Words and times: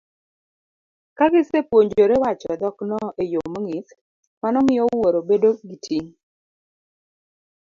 Ka 1.17 1.25
gisepuonjore 1.33 2.15
wacho 2.23 2.51
dhokno 2.61 2.99
e 3.21 3.23
yo 3.33 3.41
mong'ith, 3.51 3.89
mano 4.41 4.57
miyo 4.65 4.83
wuoro 4.91 5.19
bedo 5.29 5.49
gi 5.67 5.77
ting' 5.85 6.11